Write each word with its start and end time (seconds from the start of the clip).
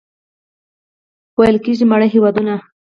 ویل 1.37 1.57
کېږي 1.65 1.85
ماړه 1.89 2.07
هېوادونه. 2.13 2.55